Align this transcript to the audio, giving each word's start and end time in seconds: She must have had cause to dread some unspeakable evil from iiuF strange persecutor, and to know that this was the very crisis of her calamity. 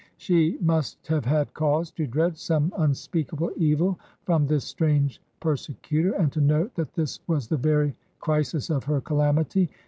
She 0.17 0.57
must 0.61 1.05
have 1.09 1.25
had 1.25 1.53
cause 1.53 1.91
to 1.91 2.07
dread 2.07 2.35
some 2.35 2.73
unspeakable 2.75 3.51
evil 3.55 3.99
from 4.23 4.47
iiuF 4.47 4.61
strange 4.63 5.21
persecutor, 5.39 6.13
and 6.13 6.31
to 6.31 6.41
know 6.41 6.71
that 6.73 6.95
this 6.95 7.19
was 7.27 7.47
the 7.47 7.57
very 7.57 7.95
crisis 8.19 8.71
of 8.71 8.85
her 8.85 8.99
calamity. 8.99 9.69